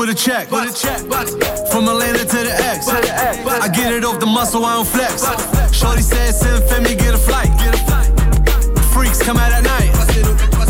[0.00, 0.50] With a check.
[0.50, 1.36] With a check, bust.
[1.70, 2.86] From Atlanta to the X.
[2.86, 3.38] To the X.
[3.46, 5.22] I get it off the muscle, I don't flex.
[5.76, 7.48] Shorty said, send Femi, get a flight.
[7.58, 8.08] Get a flight.
[8.92, 9.90] Freaks come out at night.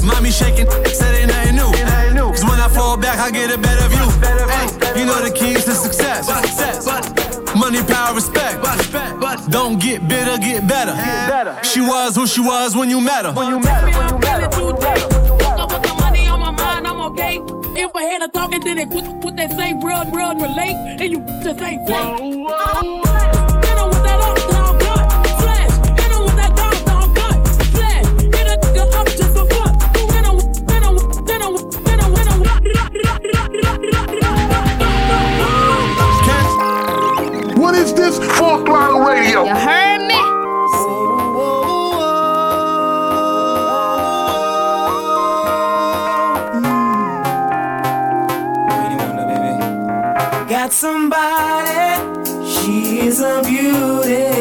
[0.03, 1.20] Mommy shaking, said
[3.31, 4.09] I get a better view.
[4.51, 6.27] Ay, you know the keys to success.
[7.55, 8.61] Money, power, respect.
[9.53, 10.93] Don't get bitter, get better.
[11.63, 13.31] She was who she was when you met her.
[13.31, 15.07] Ask me how I'm feeling today.
[15.31, 17.39] Woke up with the money on my mind, I'm okay.
[17.81, 21.13] If I had a talking, then it put, put that same real, real relate, and
[21.13, 23.10] you just ain't say.
[39.43, 40.21] You heard me?
[50.47, 54.40] Got somebody, she is a beauty,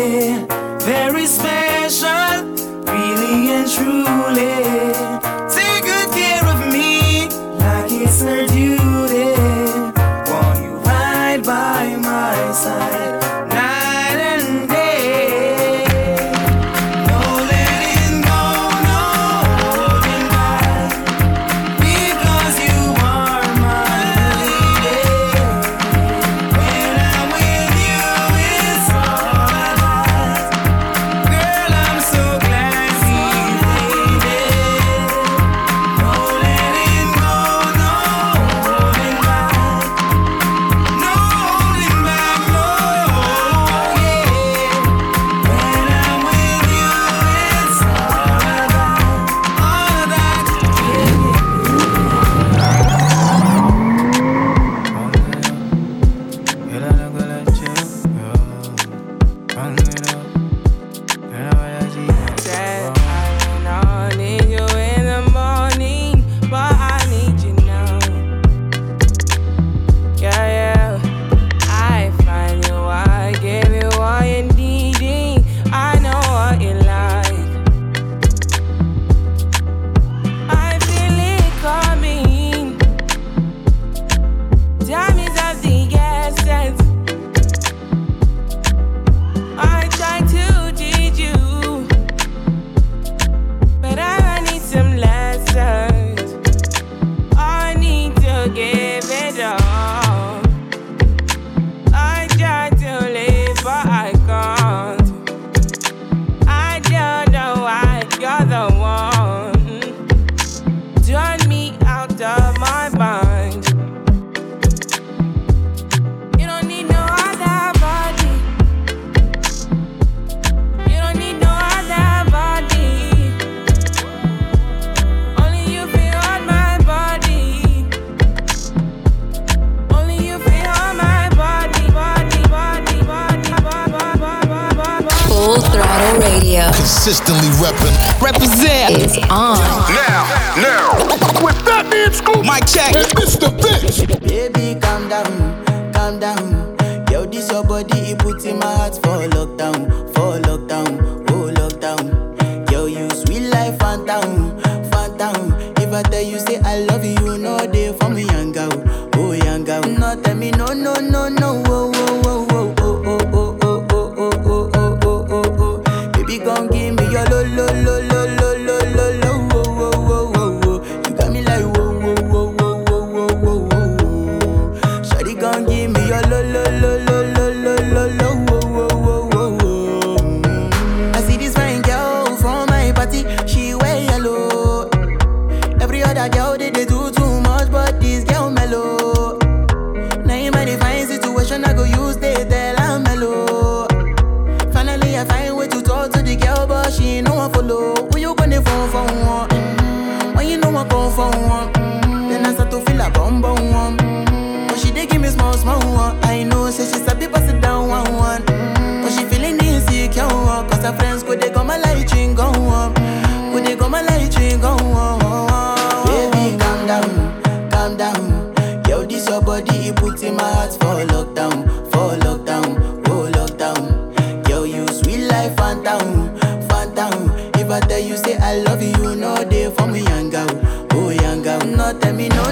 [146.10, 147.06] calm down.
[147.12, 151.29] Yo, this your body, it puts in my heart for lockdown, for lockdown, lockdown.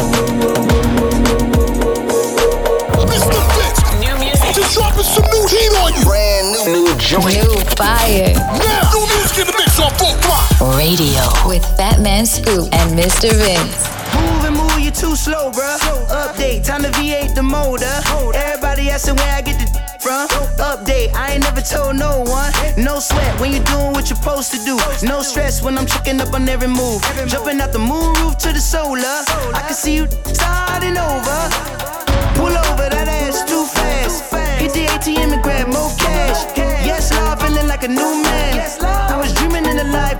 [2.95, 3.39] oh, Mr.
[3.55, 3.81] Vince.
[3.99, 4.51] New music.
[4.55, 6.03] Just dropping some new heat on you.
[6.05, 6.65] Brand new.
[6.71, 7.35] New joint.
[7.35, 8.33] New fire.
[8.35, 10.48] Now, new music in the mix on Full Throttle.
[10.59, 11.23] Radio.
[11.47, 13.31] With Fatman Scoop and Mr.
[13.31, 13.87] Vince.
[14.13, 15.79] Move and move, you too slow, bruh.
[16.09, 17.87] Update, time to V8 the motor.
[18.35, 19.67] Everybody asking where I get the
[20.01, 20.27] from.
[20.59, 22.51] Update, I ain't never told no one.
[22.77, 24.75] No sweat when you doing what you're supposed to do.
[25.07, 27.01] No stress when I'm checking up on every move.
[27.27, 29.23] Jumping out the moon roof to the solar.
[29.55, 31.39] I can see you starting over.
[32.35, 34.33] Pull over, that ass too fast.
[34.59, 36.43] Hit the ATM and grab more cash.
[36.83, 38.88] Yes, Lord, feeling like a new man.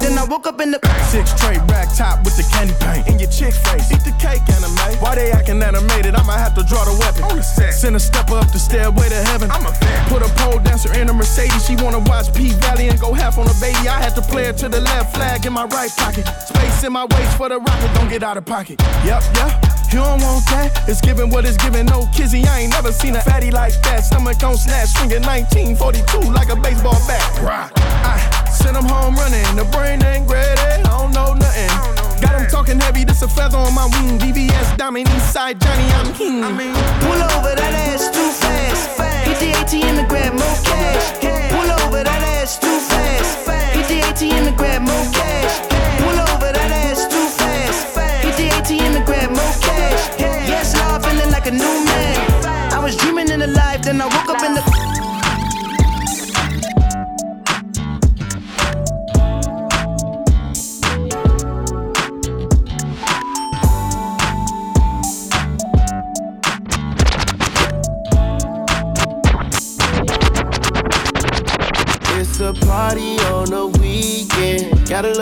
[0.10, 0.80] Then I woke up in the.
[1.10, 3.90] Six tray rack top with the candy paint in your chick face.
[3.94, 4.78] Eat the cake anime.
[5.02, 6.16] Why they acting animated?
[6.16, 7.24] I might have to draw the weapon.
[7.24, 7.74] On the set.
[7.74, 9.50] Send a stepper up the stairway to heaven.
[9.52, 10.10] I'm a fan.
[10.10, 11.66] Put a pole dancer in a Mercedes.
[11.66, 13.90] She wanna watch P Valley and go half on a baby.
[13.90, 16.26] I had to play it to the left flag in my right pocket.
[16.46, 17.94] Space in my waist for the rocket.
[17.96, 18.82] Don't get out of pocket.
[19.06, 19.52] Yep, yep.
[19.92, 20.86] You don't want that?
[20.88, 21.88] It's giving what it's giving.
[21.88, 24.06] No kizzy, I ain't never seen a fatty like that.
[24.06, 27.26] Stomach on snatch, swinging 1942 like a baseball bat.
[27.42, 27.72] Right.
[28.06, 29.48] I send him home running.
[29.56, 30.60] The brain ain't ready.
[30.60, 31.72] I don't know nothing.
[32.22, 33.04] Got him talking heavy.
[33.04, 34.20] This a feather on my wing.
[34.20, 36.44] VVS diamond, east side Johnny, I'm king.
[36.44, 36.74] I mean,
[37.08, 39.00] Pull over, that ass too fast.
[39.28, 41.06] Hit the ATM and grab more cash.
[41.54, 43.48] Pull over, that ass too fast.
[43.76, 45.54] Hit the ATM and grab more cash.
[46.04, 47.96] Pull over, that ass too fast.
[48.26, 50.02] Hit the ATM and grab more cash.
[50.20, 52.74] Yes, Lord, feeling like a new man.
[52.74, 55.09] I was dreaming in the life, then I woke up in the.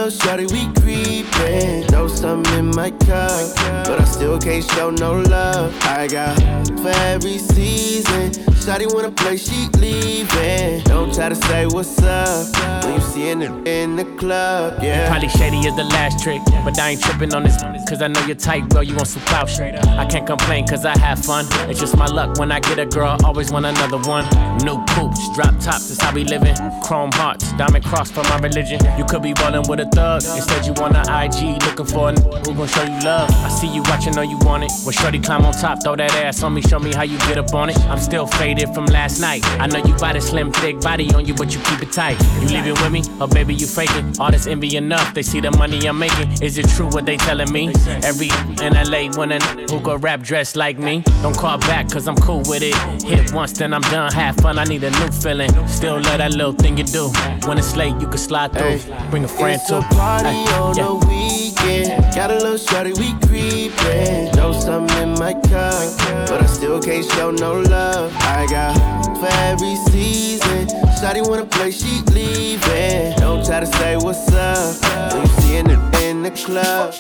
[0.08, 1.92] Little shorty, we creepin'.
[1.92, 3.56] Know something in my cup,
[3.86, 5.76] but I still can't show no love.
[5.84, 6.38] I got
[6.80, 8.57] for every season.
[8.68, 10.84] Shawty wanna play, she leaving.
[10.84, 15.08] Don't try to say what's up when you see it in the club, yeah.
[15.08, 17.56] Probably shady is the last trick, but I ain't tripping on this.
[17.88, 19.88] Cause I know you're tight, girl, you want some clout straight up.
[19.88, 21.46] I can't complain cause I have fun.
[21.70, 24.26] It's just my luck when I get a girl, always want another one.
[24.66, 26.56] New poops, drop tops, that's how we living.
[26.84, 28.82] Chrome hearts, diamond cross for my religion.
[28.98, 30.24] You could be rolling with a thug.
[30.36, 33.30] Instead, you on the IG looking for a n- who gon' show you love.
[33.32, 34.72] I see you watching, know you want it.
[34.84, 37.38] Well, shorty climb on top, throw that ass on me, show me how you get
[37.38, 37.80] up on it.
[37.88, 39.46] I'm still faded from last night.
[39.60, 42.20] I know you got a slim, thick body on you, but you keep it tight.
[42.42, 44.20] You leave it with me, or baby, you faking.
[44.20, 46.32] All this envy enough, they see the money I'm making.
[46.42, 47.74] Is it true what they telling me?
[48.04, 48.30] Every
[48.62, 49.40] in LA when a
[49.70, 51.04] who go rap dressed like me.
[51.22, 52.76] Don't call back, cause I'm cool with it.
[53.04, 54.12] Hit once, then I'm done.
[54.14, 55.52] Have fun, I need a new feeling.
[55.68, 57.10] Still love that little thing you do.
[57.46, 58.80] When it's late, you can slide through.
[59.10, 59.78] Bring a friend it's too.
[59.78, 60.84] a party Ay, on yeah.
[60.84, 62.16] the weekend.
[62.16, 63.14] Got a little shorty, we
[63.48, 68.14] Know something in my cup, but I still can't show no love.
[68.20, 68.76] I got
[69.20, 70.68] for every season.
[71.00, 73.16] Shawty wanna play, she leaving.
[73.18, 75.70] Don't try to say what's up when you see in
[76.04, 76.94] in the club.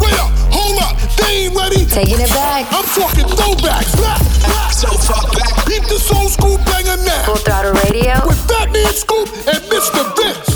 [0.00, 1.84] Wait up, hold up, they ain't ready.
[1.84, 2.66] Taking it back.
[2.72, 3.94] I'm talking throwbacks.
[4.00, 4.72] Back, back.
[4.72, 5.66] So far back.
[5.66, 7.22] Keep this old school banger now.
[7.26, 8.16] Full throttle radio.
[8.26, 10.16] With Fatman Scoop and Mr.
[10.16, 10.53] Vince.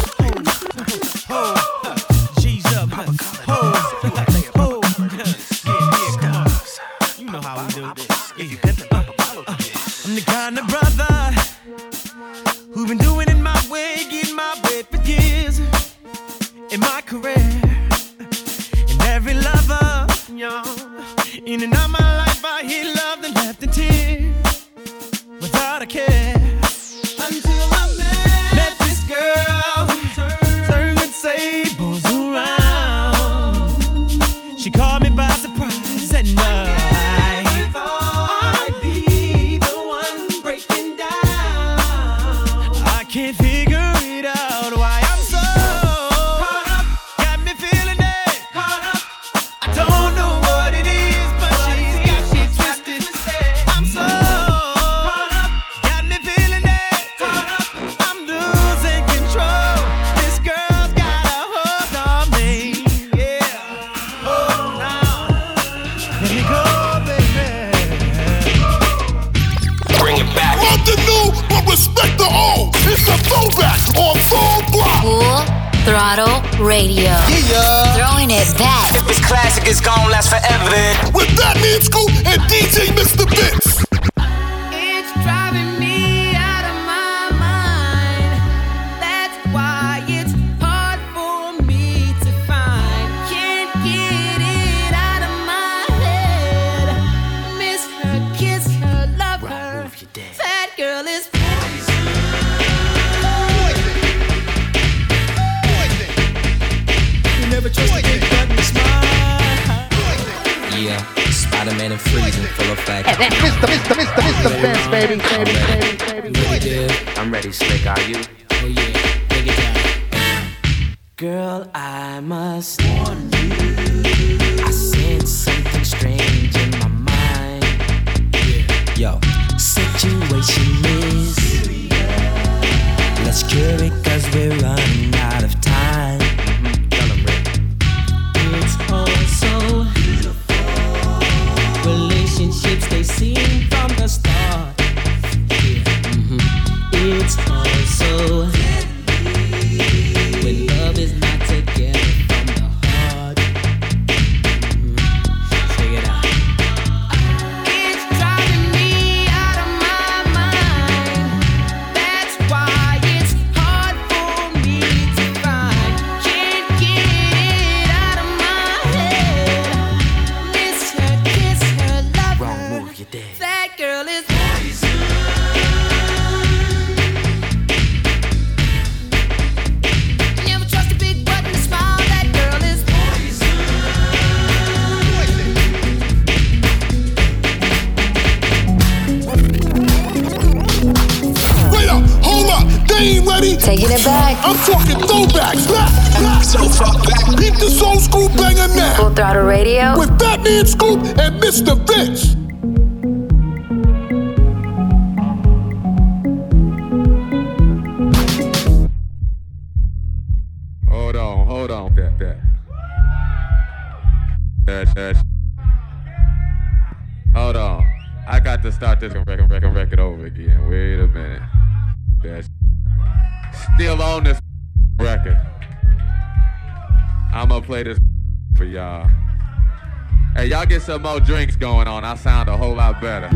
[230.88, 233.28] some more drinks going on, I sound a whole lot better.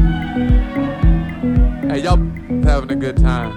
[1.86, 2.16] Hey, y'all
[2.64, 3.52] having a good time.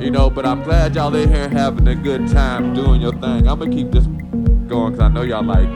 [0.00, 3.48] You know, but I'm glad y'all in here having a good time doing your thing.
[3.48, 5.68] I'm gonna keep this going because I know y'all like.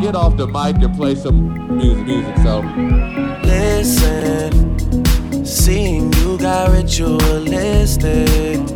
[0.00, 2.36] Get off the mic and play some music, music.
[2.38, 2.62] So
[3.44, 8.75] listen, seeing you got ritualistic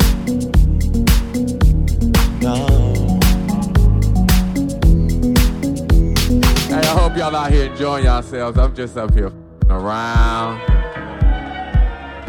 [7.11, 8.57] Hope y'all out here enjoying yourselves.
[8.57, 9.33] I'm just up here
[9.69, 10.61] around.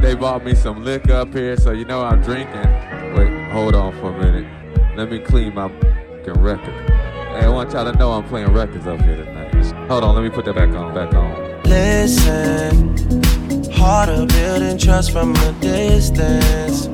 [0.01, 2.57] They bought me some liquor up here, so you know I'm drinking.
[3.14, 4.97] Wait, hold on for a minute.
[4.97, 5.68] Let me clean my
[6.26, 6.74] record.
[6.74, 9.53] Hey, I want y'all to know I'm playing records up here tonight.
[9.89, 10.93] Hold on, let me put that back on.
[10.93, 11.62] Back on.
[11.62, 12.97] Listen,
[13.72, 16.89] harder building trust from a distance.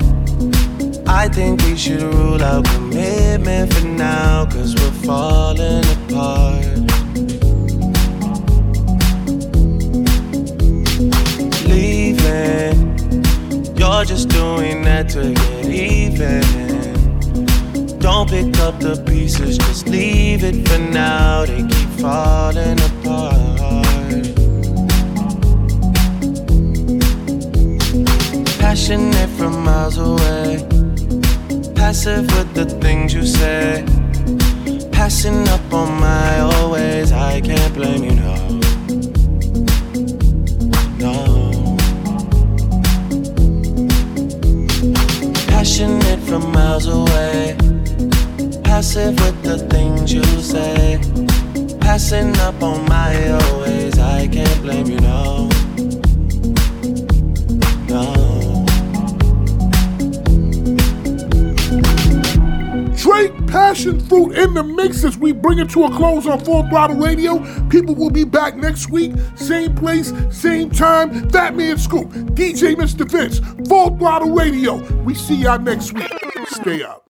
[1.06, 6.77] I think we should rule out commitment for now, cause we're falling apart.
[14.04, 16.42] Just doing that to get even.
[17.98, 21.44] Don't pick up the pieces, just leave it for now.
[21.44, 23.58] They keep falling apart.
[28.58, 30.64] Passionate from miles away,
[31.74, 33.84] passive with the things you say.
[34.92, 38.37] Passing up on my always, I can't blame you, no.
[46.68, 47.56] Miles away,
[48.62, 51.00] passive with the things you say.
[51.80, 55.48] Passing up on my always, I can't blame you, no.
[57.88, 58.66] No.
[62.96, 66.96] Drake Passionfruit in the mix as we bring it to a close on Full Throttle
[66.96, 67.38] Radio.
[67.70, 71.30] People will be back next week, same place, same time.
[71.30, 73.10] Fatman Scoop, DJ Mr.
[73.10, 73.40] Vince,
[73.70, 74.76] Full Throttle Radio.
[75.04, 76.17] We see y'all next week.
[76.62, 77.04] Stay up.